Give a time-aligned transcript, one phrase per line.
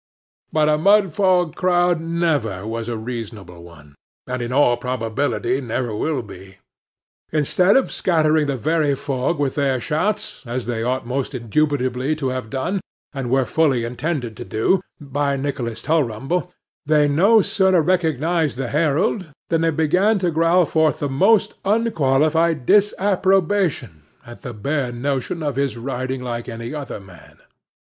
[0.51, 3.93] But a Mudfog crowd never was a reasonable one,
[4.25, 6.57] and in all probability never will be.
[7.31, 12.29] Instead of scattering the very fog with their shouts, as they ought most indubitably to
[12.29, 12.81] have done,
[13.13, 16.51] and were fully intended to do, by Nicholas Tulrumble,
[16.83, 22.65] they no sooner recognized the herald, than they began to growl forth the most unqualified
[22.65, 27.37] disapprobation at the bare notion of his riding like any other man.